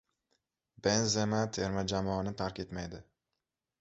Benzema 0.87 1.41
terma 1.57 1.83
jamoani 1.93 2.33
tark 2.43 2.63
etmaydi 2.65 3.03